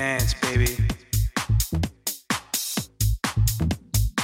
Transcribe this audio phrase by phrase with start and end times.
[0.00, 0.70] Dance, baby.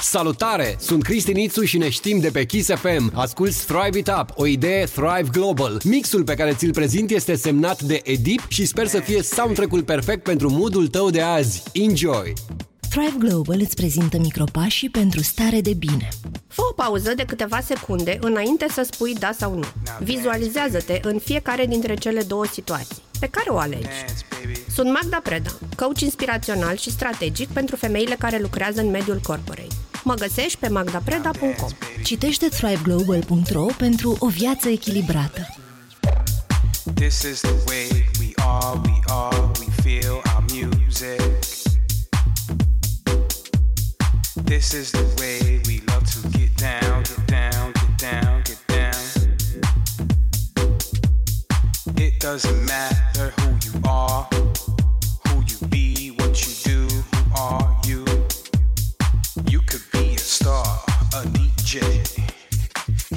[0.01, 0.75] Salutare!
[0.79, 3.11] Sunt Cristi Nițu și ne știm de pe Kiss FM.
[3.15, 5.81] Asculți Thrive It Up, o idee Thrive Global.
[5.83, 10.23] Mixul pe care ți-l prezint este semnat de Edip și sper să fie soundtrack-ul perfect
[10.23, 11.63] pentru moodul tău de azi.
[11.73, 12.33] Enjoy!
[12.89, 16.09] Thrive Global îți prezintă micropașii pentru stare de bine.
[16.47, 19.65] Fă o pauză de câteva secunde înainte să spui da sau nu.
[19.99, 23.01] Vizualizează-te în fiecare dintre cele două situații.
[23.19, 23.87] Pe care o alegi?
[24.77, 24.91] Dance, baby.
[24.91, 29.75] Sunt Magda Preda, coach inspirațional și strategic pentru femeile care lucrează în mediul corporate.
[30.03, 31.69] Mă găsești pe magdapreda.com.
[32.03, 35.47] Citește thriveglobal.ro pentru o viață echilibrată.
[36.93, 41.21] This is the way we are, we are, we feel our music.
[44.43, 48.95] This is the way we love to get down, get down, get down, get down.
[51.95, 54.27] It doesn't matter who you are,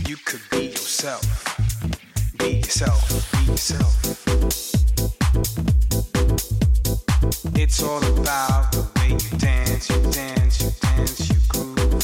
[0.06, 1.24] You could be yourself.
[2.38, 3.96] Be yourself, be yourself.
[7.54, 12.00] It's all about the way you dance, you dance, you dance, you groove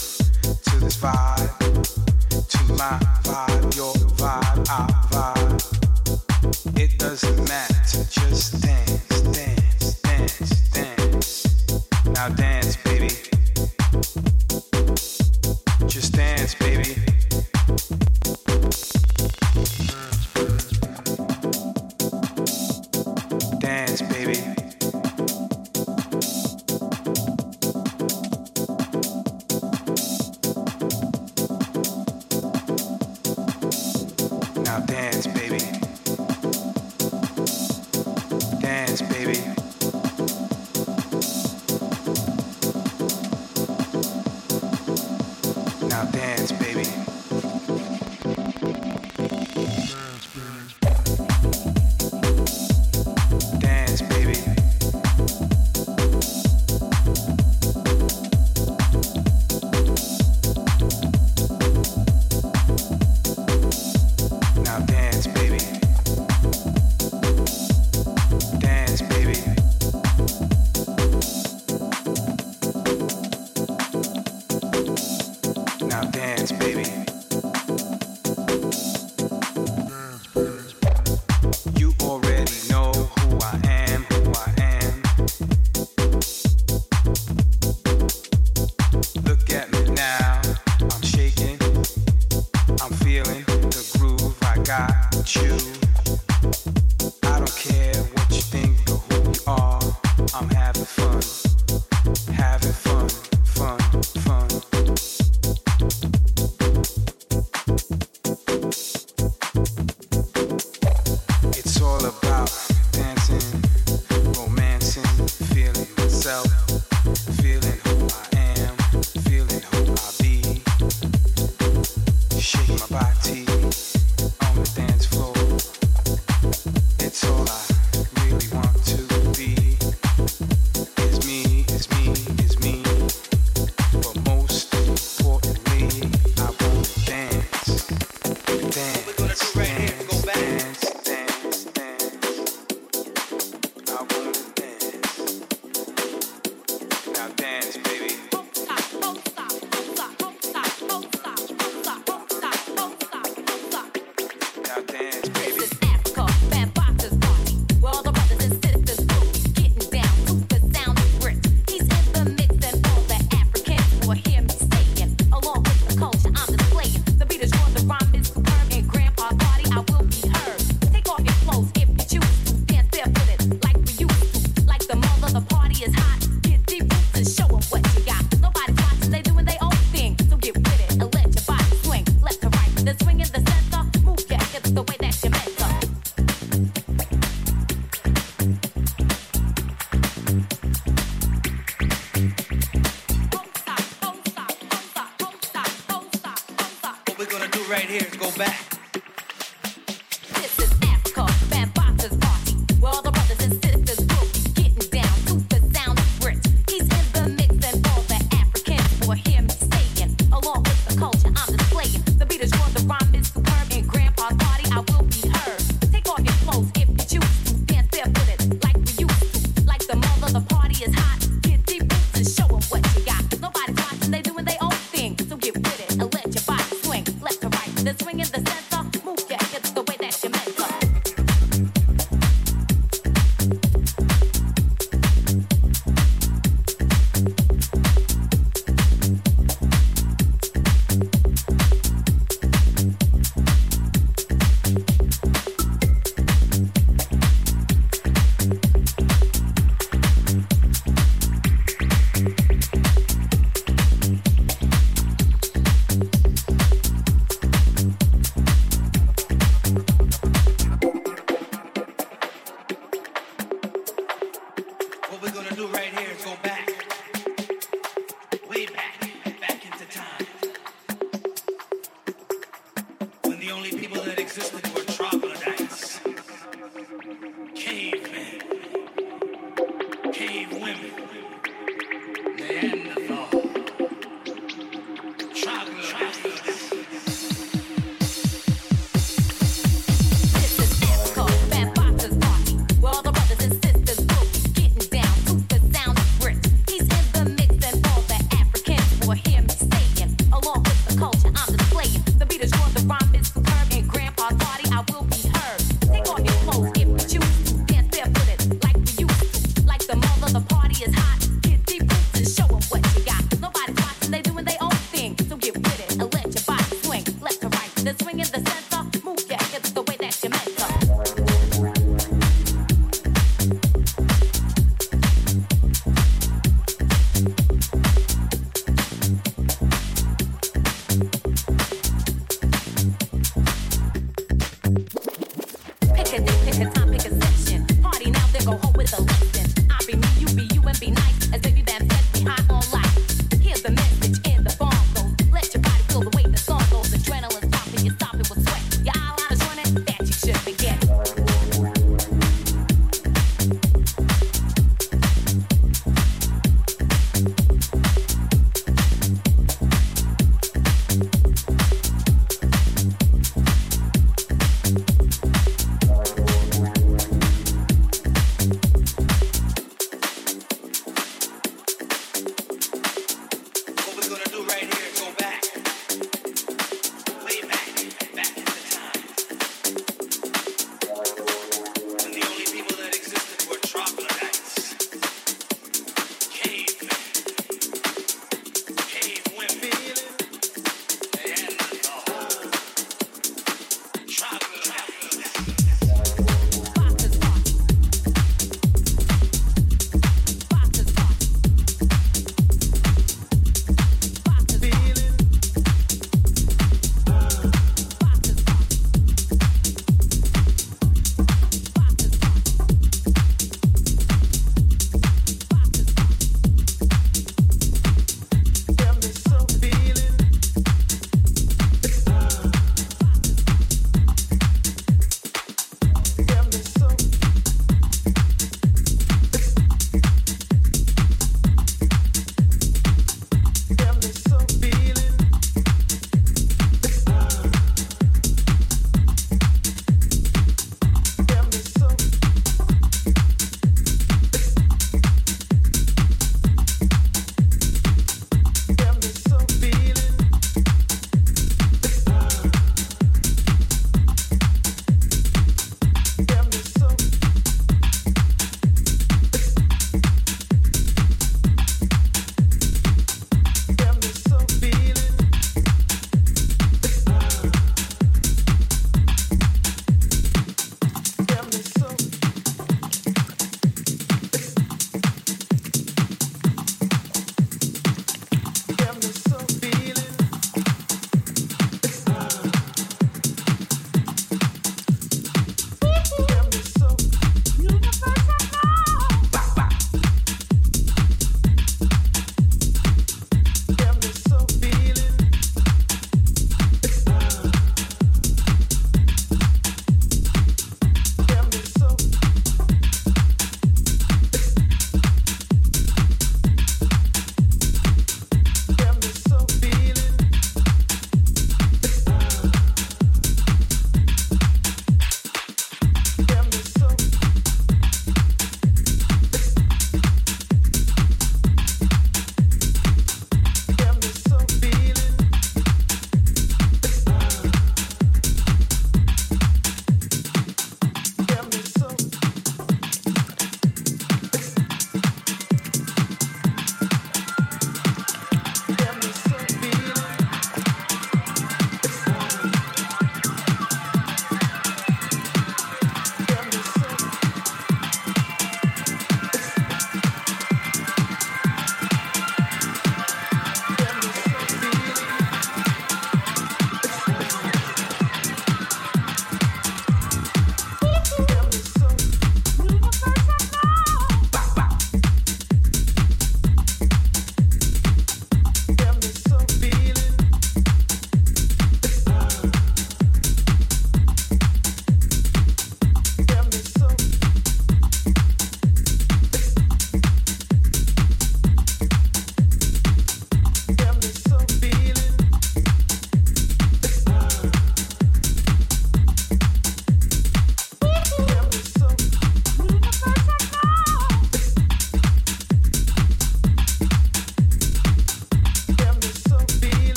[0.64, 3.15] to this vibe, to my
[34.80, 35.35] dance.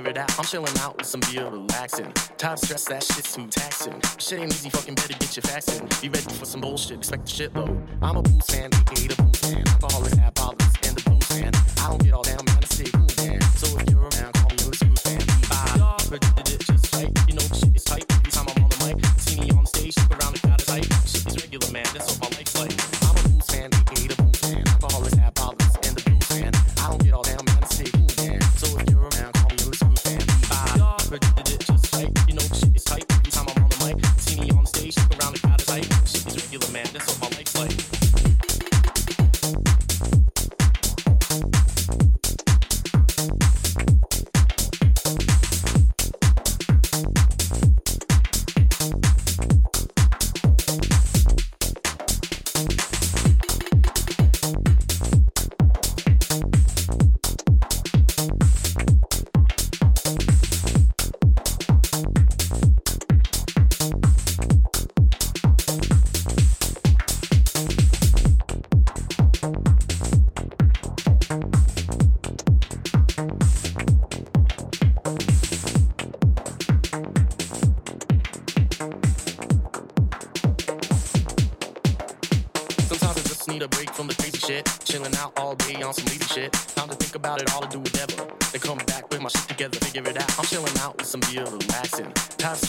[0.00, 0.38] figure it out.
[0.38, 2.12] I'm chilling out with some beer, relaxing.
[2.38, 4.00] Time stress, that shit's too taxing.
[4.18, 5.86] Shit ain't easy, fucking better get your facts in.
[6.00, 7.86] Be ready for some bullshit, expect a shitload.
[8.02, 9.29] I'm a boost man, creative.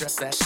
[0.02, 0.41] stress that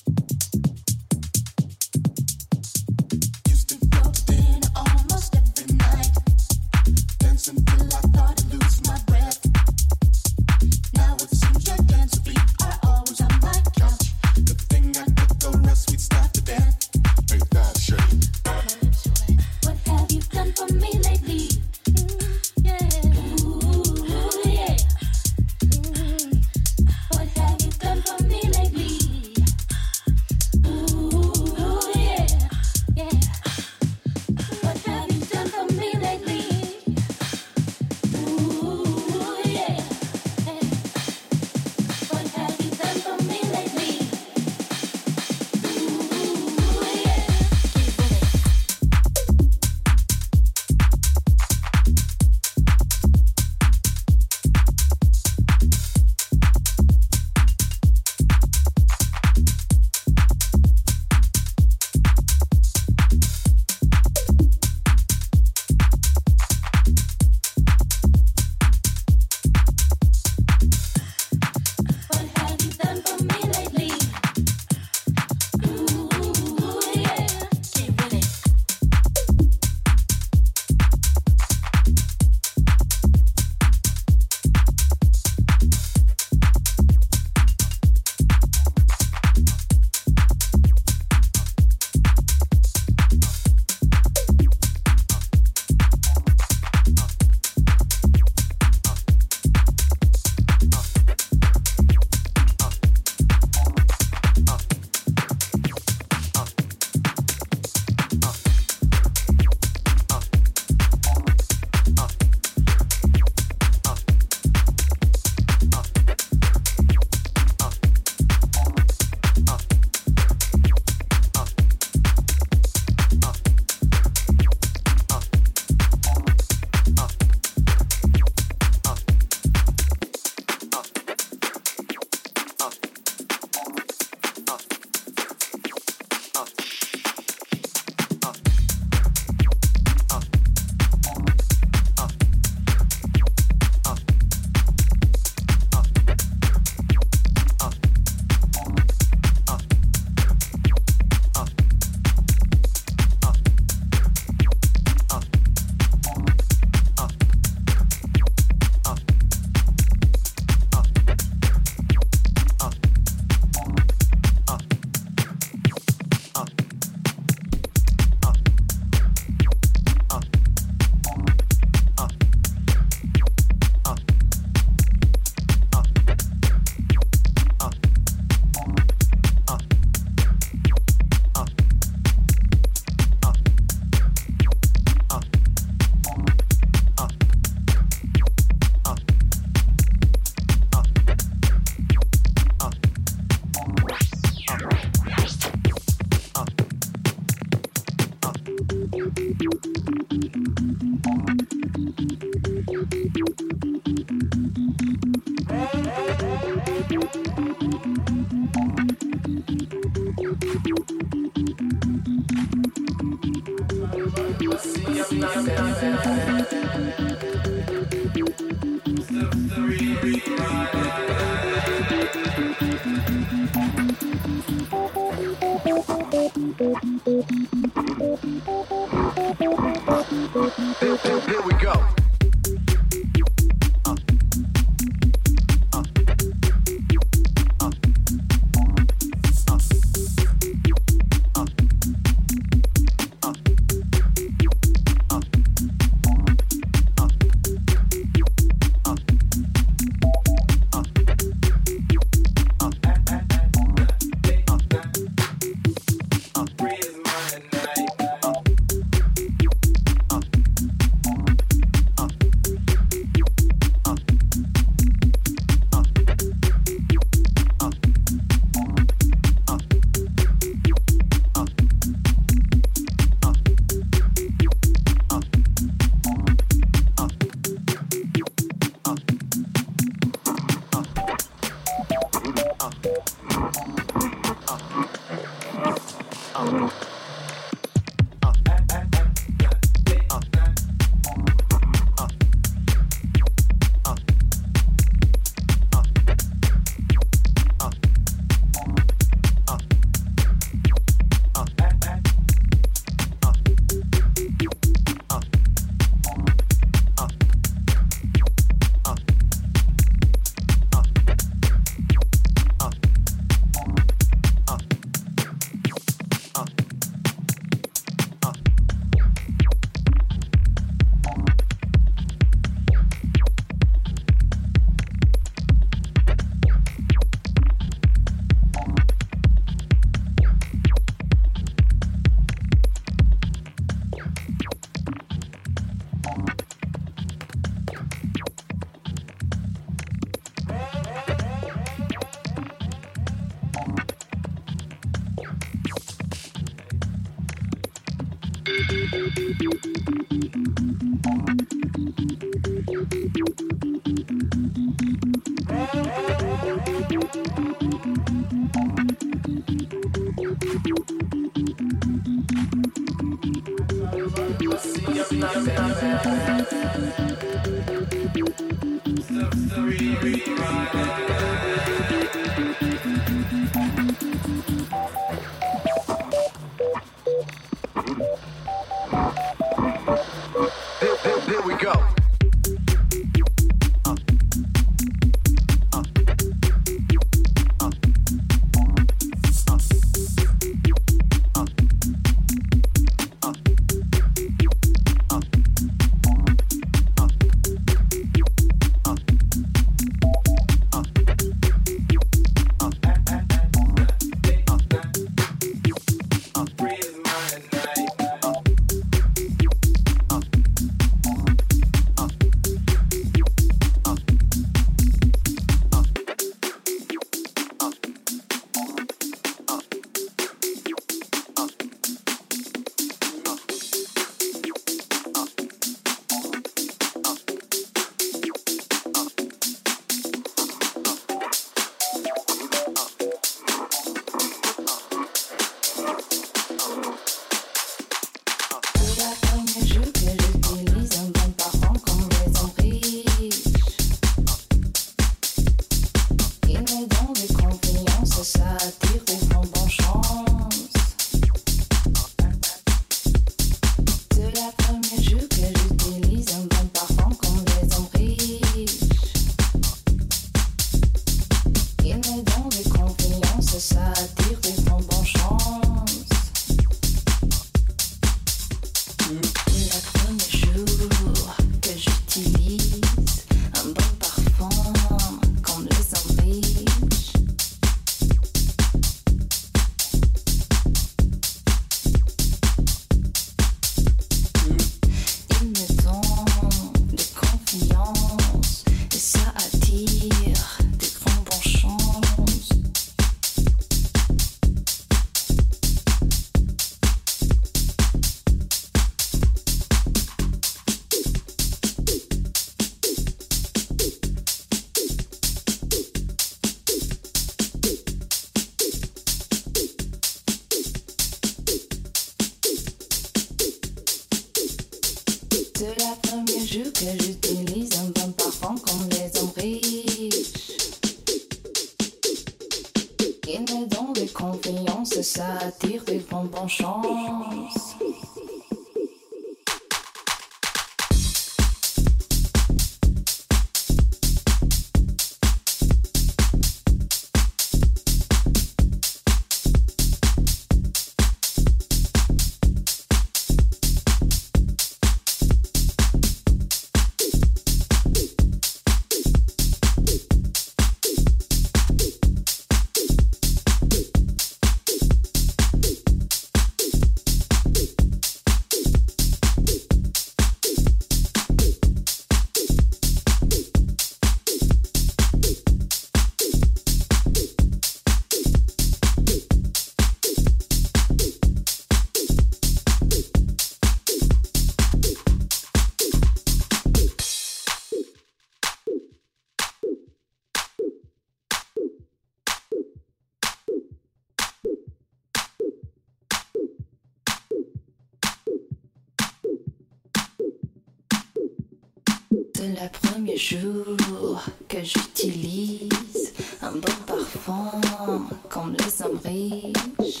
[592.40, 600.00] C'est le premier jour que j'utilise un bon parfum comme les hommes riches.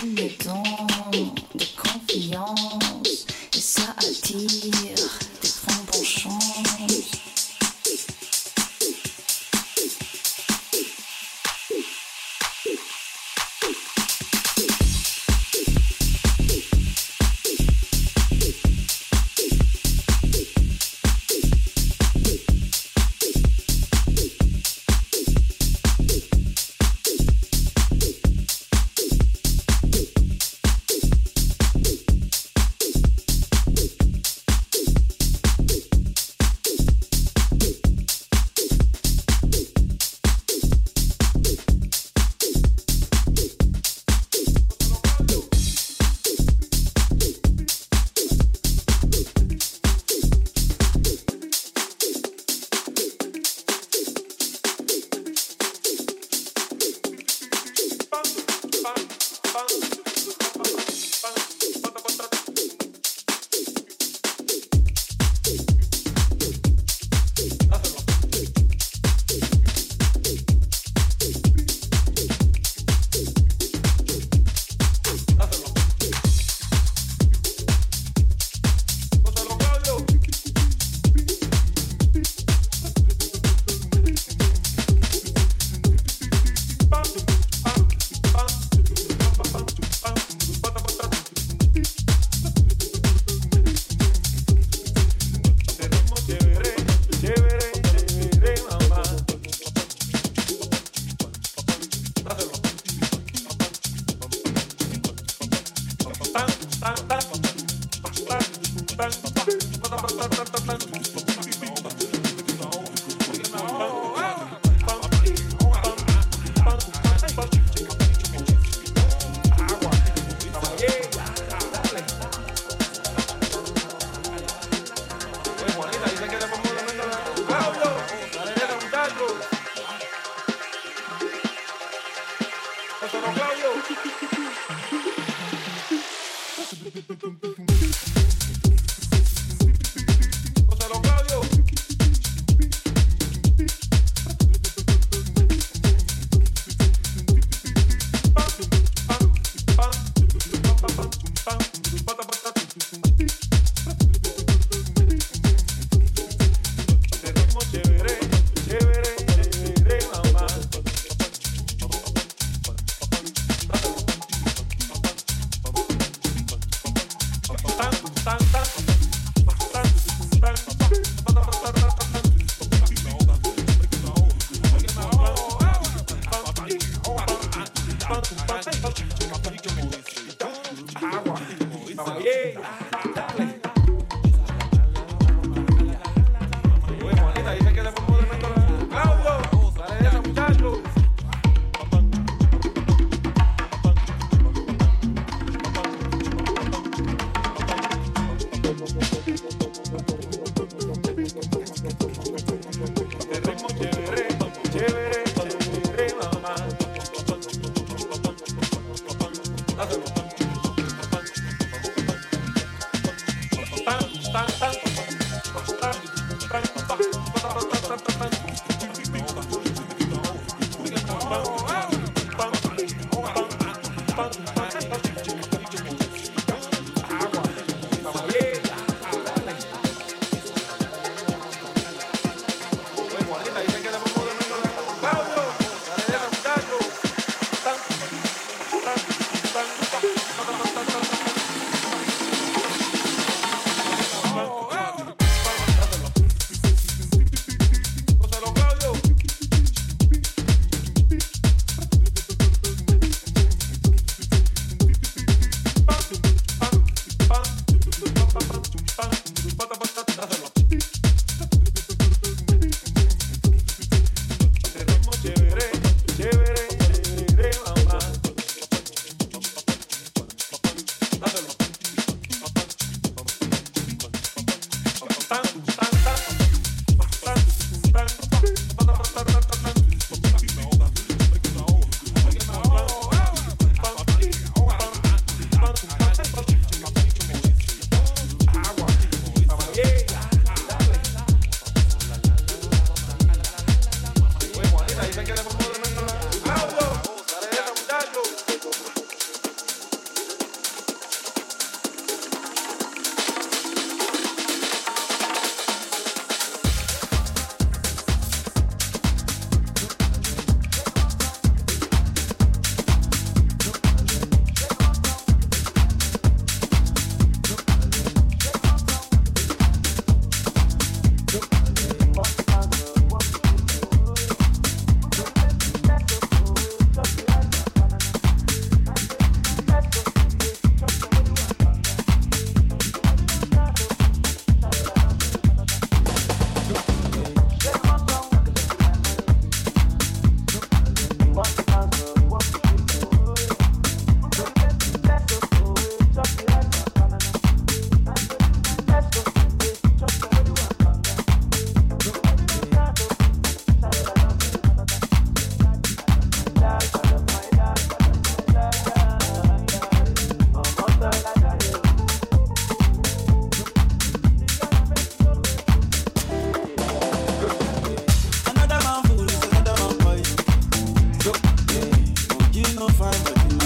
[0.00, 4.73] Il me donne de confiance et ça attire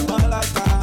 [0.08, 0.77] Malaga.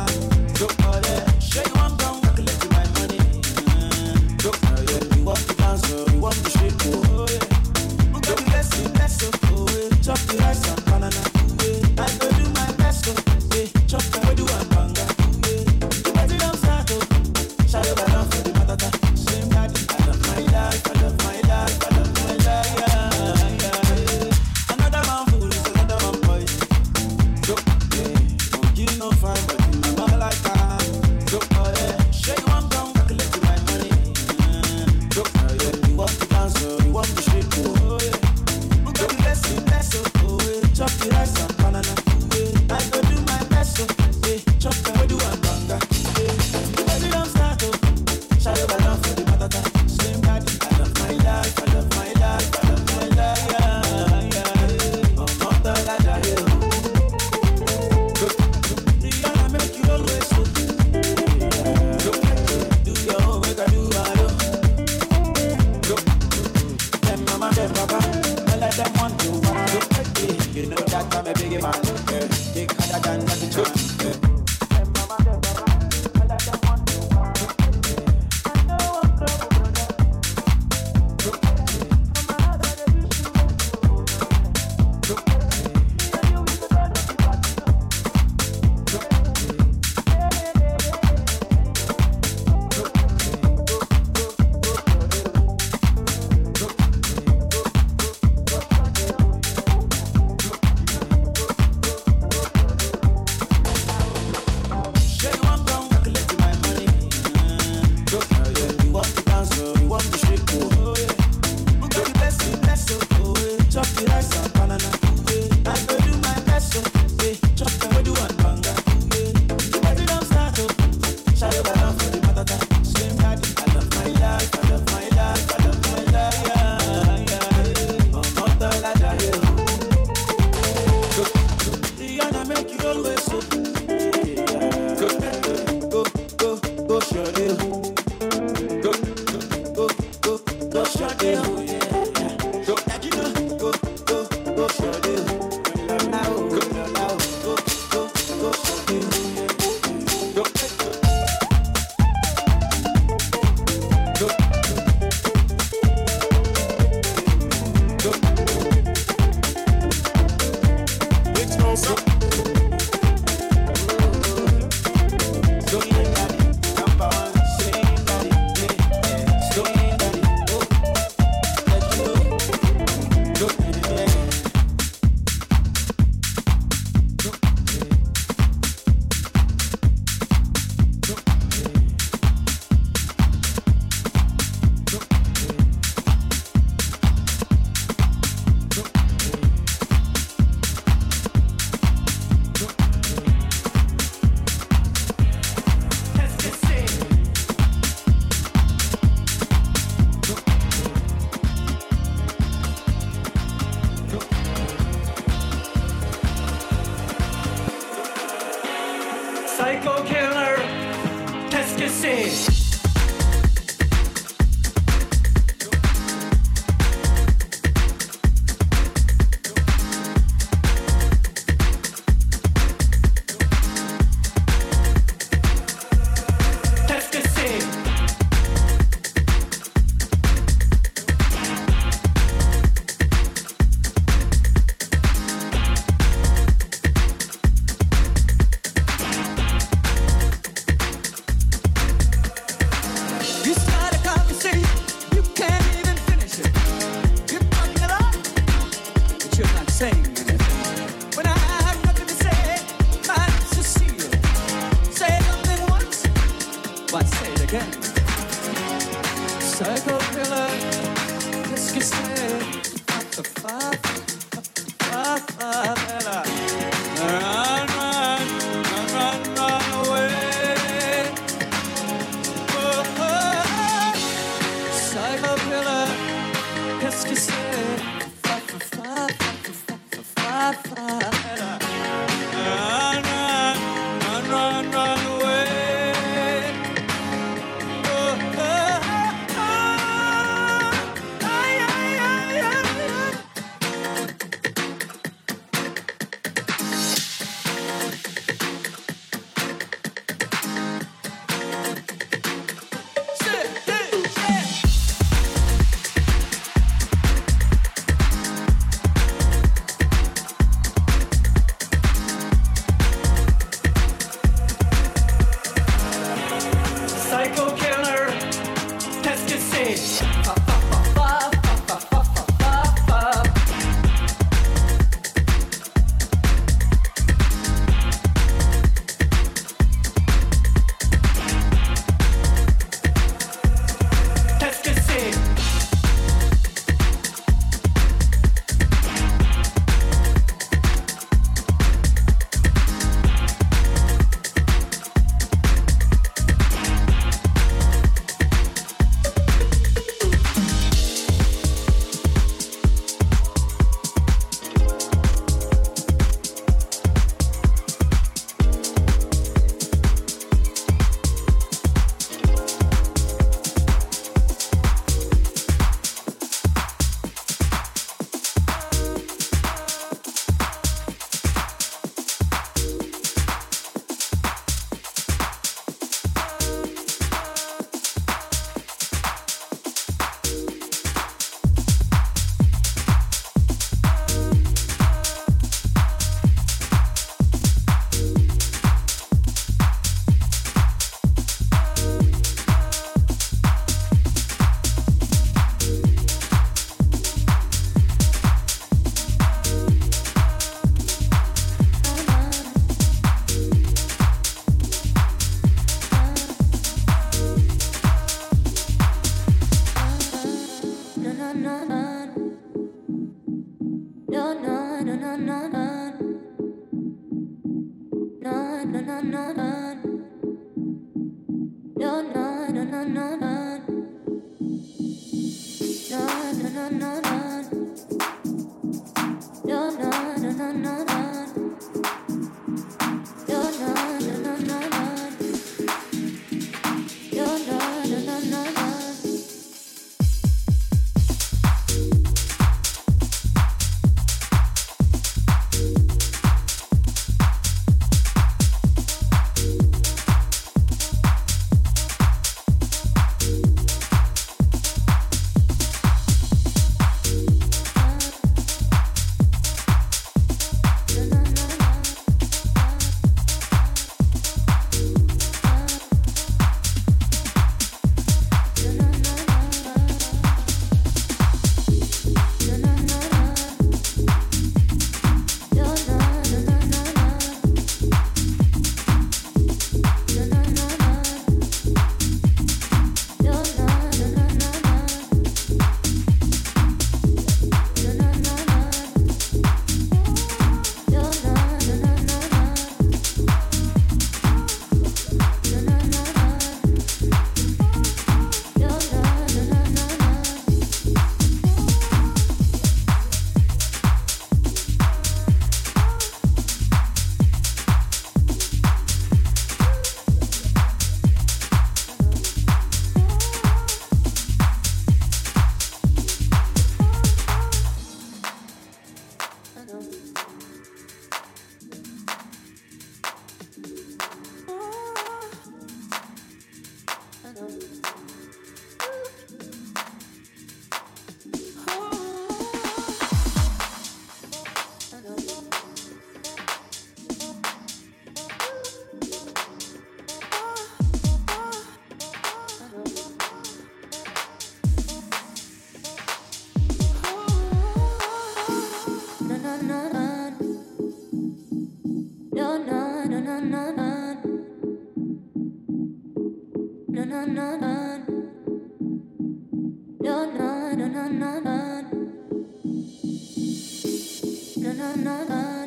[564.86, 565.64] na na na.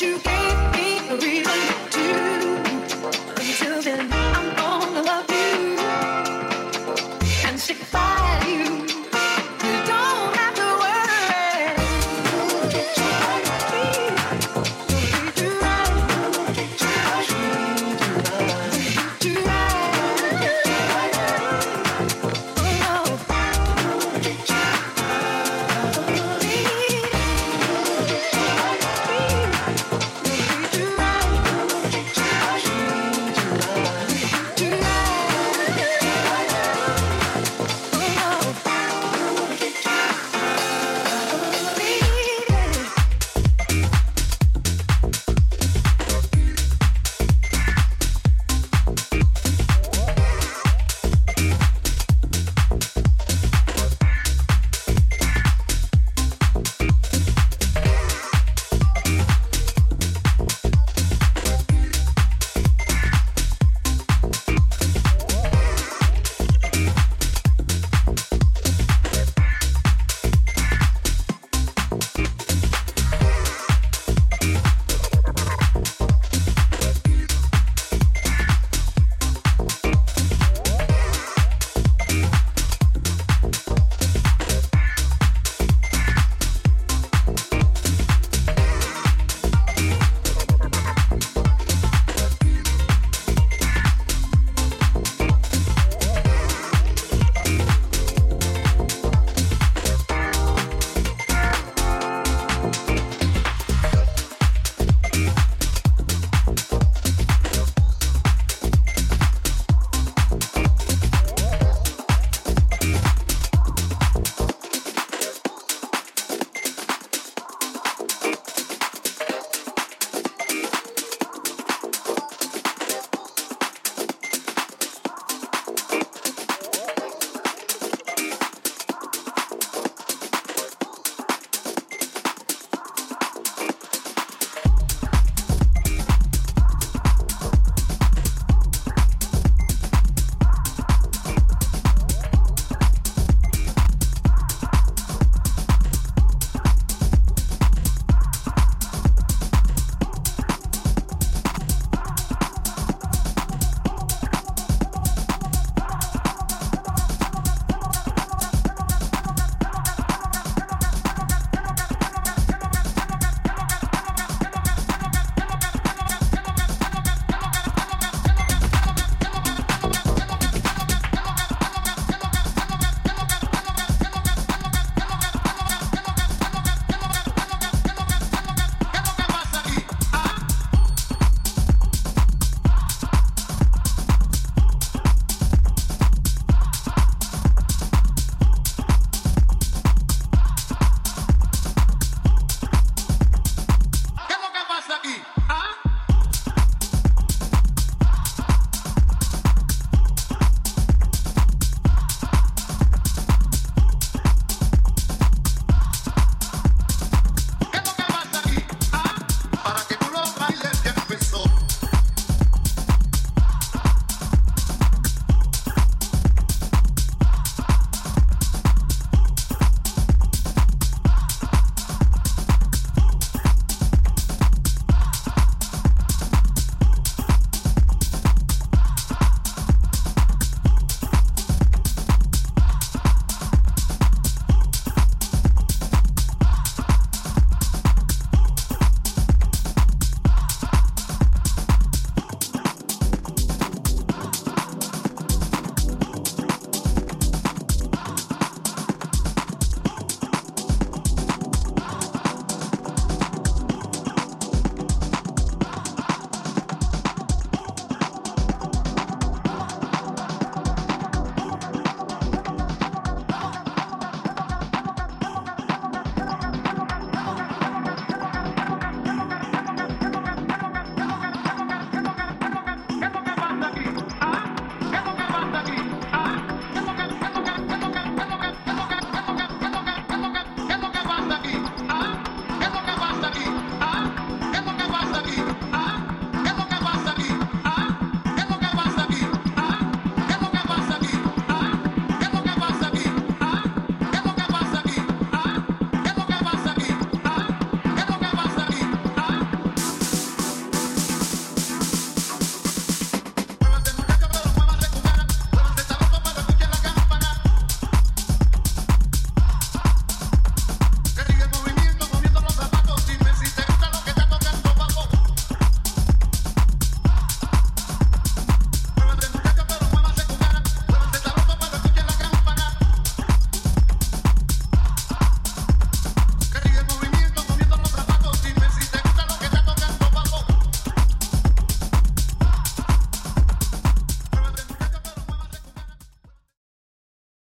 [0.00, 0.41] You you gave.